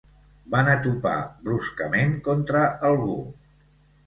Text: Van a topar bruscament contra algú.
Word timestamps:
Van 0.53 0.71
a 0.71 0.77
topar 0.85 1.11
bruscament 1.49 2.17
contra 2.29 2.65
algú. 2.91 3.21